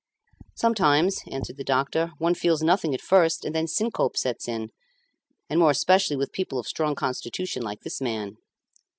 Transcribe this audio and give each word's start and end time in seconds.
"Sometimes," 0.55 1.21
answered 1.27 1.57
the 1.57 1.63
doctor, 1.63 2.09
"one 2.17 2.33
feels 2.33 2.63
nothing 2.63 2.91
at 2.95 3.01
first, 3.03 3.45
and 3.45 3.53
then 3.53 3.67
syncope 3.67 4.17
sets 4.17 4.47
in, 4.47 4.71
and 5.47 5.59
more 5.59 5.69
especially 5.69 6.15
with 6.15 6.31
people 6.31 6.57
of 6.57 6.65
strong 6.65 6.95
constitution 6.95 7.61
like 7.61 7.81
this 7.81 8.01
man." 8.01 8.37